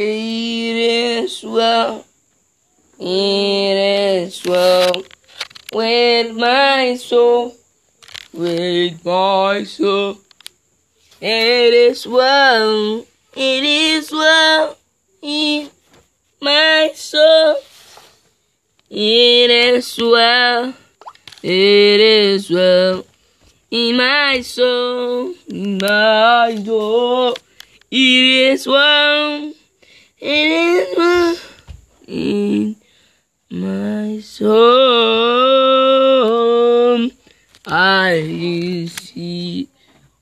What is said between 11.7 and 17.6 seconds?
is well. It is well in my soul.